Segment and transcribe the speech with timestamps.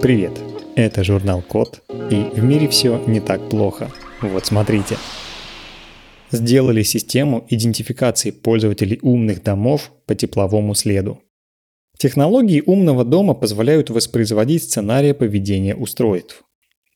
[0.00, 0.40] Привет,
[0.76, 3.90] это журнал Код, и в мире все не так плохо.
[4.22, 4.96] Вот смотрите.
[6.30, 11.20] Сделали систему идентификации пользователей умных домов по тепловому следу.
[11.98, 16.44] Технологии умного дома позволяют воспроизводить сценарии поведения устройств.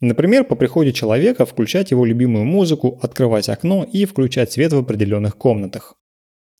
[0.00, 5.36] Например, по приходе человека включать его любимую музыку, открывать окно и включать свет в определенных
[5.36, 5.96] комнатах.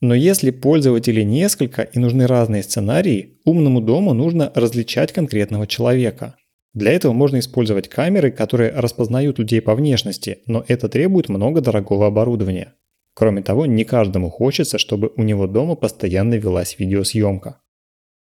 [0.03, 6.34] Но если пользователей несколько и нужны разные сценарии, умному дому нужно различать конкретного человека.
[6.74, 12.09] Для этого можно использовать камеры, которые распознают людей по внешности, но это требует много дорогого
[12.09, 12.74] оборудования.
[13.15, 17.60] Кроме того, не каждому хочется, чтобы у него дома постоянно велась видеосъемка.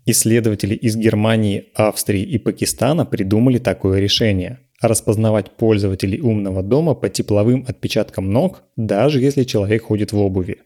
[0.08, 7.66] Исследователи из Германии, Австрии и Пакистана придумали такое решение– распознавать пользователей умного дома по тепловым
[7.68, 10.58] отпечаткам ног, даже если человек ходит в обуви.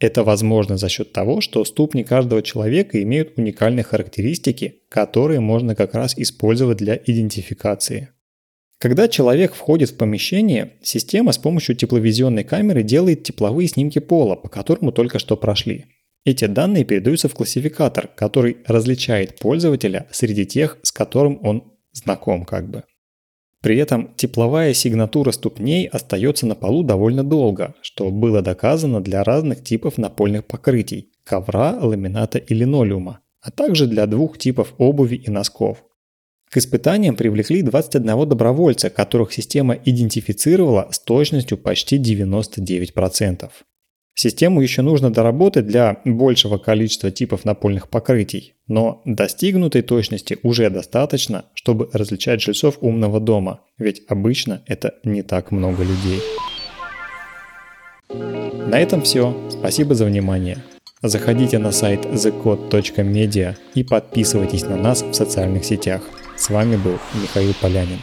[0.00, 5.94] Это возможно за счет того, что ступни каждого человека имеют уникальные характеристики, которые можно как
[5.94, 8.10] раз использовать для идентификации.
[8.78, 14.48] Когда человек входит в помещение, система с помощью тепловизионной камеры делает тепловые снимки пола, по
[14.48, 15.86] которому только что прошли.
[16.24, 22.68] Эти данные передаются в классификатор, который различает пользователя среди тех, с которым он знаком как
[22.68, 22.84] бы.
[23.64, 29.64] При этом тепловая сигнатура ступней остается на полу довольно долго, что было доказано для разных
[29.64, 35.82] типов напольных покрытий– ковра, ламината и линолеума, а также для двух типов обуви и носков.
[36.50, 43.48] К испытаниям привлекли 21 добровольца, которых система идентифицировала с точностью почти 99%.
[44.14, 51.46] Систему еще нужно доработать для большего количества типов напольных покрытий, но достигнутой точности уже достаточно,
[51.54, 56.20] чтобы различать жильцов умного дома, ведь обычно это не так много людей.
[58.68, 59.36] На этом все.
[59.50, 60.58] Спасибо за внимание.
[61.02, 66.02] Заходите на сайт thecode.media и подписывайтесь на нас в социальных сетях.
[66.36, 67.98] С вами был Михаил Полянин.